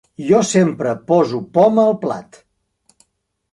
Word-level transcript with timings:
Jo 0.27 0.37
sempre 0.51 0.93
poso 1.11 1.43
poma 1.59 1.85
al 1.91 1.95
plat. 2.07 2.43